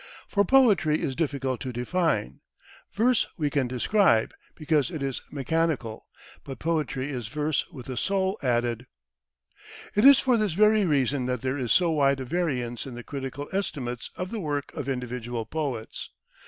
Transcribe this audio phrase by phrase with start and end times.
[0.27, 2.39] For poetry is difficult to define.
[2.91, 6.07] Verse we can describe, because it is mechanical;
[6.43, 8.87] but poetry is verse with a soul added.
[9.93, 13.03] It is for this very reason that there is so wide a variance in the
[13.03, 16.09] critical estimates of the work of individual poets.